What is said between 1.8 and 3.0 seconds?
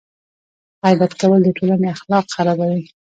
اخلاق خرابوي.